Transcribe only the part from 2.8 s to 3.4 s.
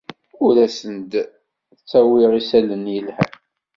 yelhan.